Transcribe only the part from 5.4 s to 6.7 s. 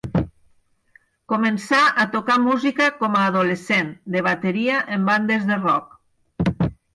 de rock.